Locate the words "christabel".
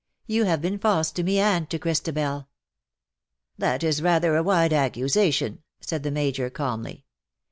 1.77-2.47